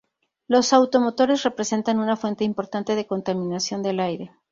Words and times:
Los 0.47 0.73
automotores 0.73 1.43
representan 1.43 1.99
una 1.99 2.15
fuente 2.17 2.43
importante 2.43 2.95
de 2.95 3.05
contaminación 3.05 3.83
del 3.83 3.99
aire. 3.99 4.31